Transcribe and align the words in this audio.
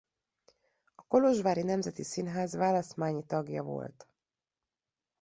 A 0.95 1.03
kolozsvári 1.07 1.61
Nemzeti 1.63 2.03
Színház 2.03 2.53
választmányi 2.53 3.25
tagja 3.25 3.63
volt. 3.63 4.07